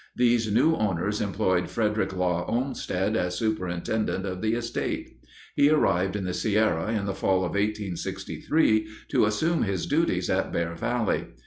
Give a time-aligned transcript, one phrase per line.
[0.15, 5.19] These new owners employed Frederick Law Olmsted as superintendent of the estate.
[5.55, 10.51] He arrived in the Sierra in the fall of 1863 to assume his duties at
[10.51, 11.27] Bear Valley.